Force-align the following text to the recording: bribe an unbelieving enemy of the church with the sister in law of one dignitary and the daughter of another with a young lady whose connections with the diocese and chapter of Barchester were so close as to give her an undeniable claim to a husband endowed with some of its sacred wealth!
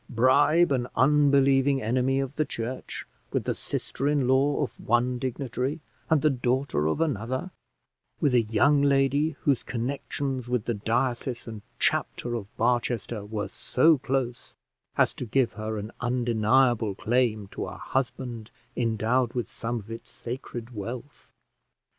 bribe 0.09 0.71
an 0.71 0.87
unbelieving 0.95 1.79
enemy 1.79 2.19
of 2.19 2.35
the 2.35 2.43
church 2.43 3.05
with 3.31 3.43
the 3.43 3.53
sister 3.53 4.07
in 4.07 4.27
law 4.27 4.63
of 4.63 4.71
one 4.79 5.19
dignitary 5.19 5.79
and 6.09 6.23
the 6.23 6.29
daughter 6.31 6.87
of 6.87 6.99
another 6.99 7.51
with 8.19 8.33
a 8.33 8.41
young 8.41 8.81
lady 8.81 9.35
whose 9.41 9.61
connections 9.61 10.49
with 10.49 10.65
the 10.65 10.73
diocese 10.73 11.45
and 11.45 11.61
chapter 11.77 12.33
of 12.33 12.47
Barchester 12.57 13.23
were 13.23 13.47
so 13.47 13.99
close 13.99 14.55
as 14.97 15.13
to 15.13 15.23
give 15.23 15.53
her 15.53 15.77
an 15.77 15.91
undeniable 15.99 16.95
claim 16.95 17.47
to 17.49 17.67
a 17.67 17.77
husband 17.77 18.49
endowed 18.75 19.33
with 19.33 19.47
some 19.47 19.77
of 19.79 19.91
its 19.91 20.09
sacred 20.09 20.73
wealth! 20.73 21.29